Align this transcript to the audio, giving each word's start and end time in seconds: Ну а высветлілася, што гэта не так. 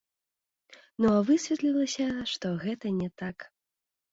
Ну 1.03 1.11
а 1.17 1.19
высветлілася, 1.27 2.07
што 2.33 2.47
гэта 2.67 2.95
не 2.99 3.09
так. 3.23 3.37